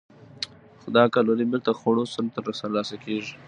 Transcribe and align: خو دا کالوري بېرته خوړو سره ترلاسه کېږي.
خو 0.81 0.87
دا 0.97 1.03
کالوري 1.13 1.45
بېرته 1.51 1.71
خوړو 1.79 2.03
سره 2.13 2.27
ترلاسه 2.61 2.95
کېږي. 3.03 3.33